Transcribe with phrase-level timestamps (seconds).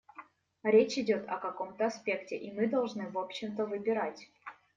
[0.63, 4.27] Речь идет о каком-то аспекте, и мы должны в общем-то выбирать.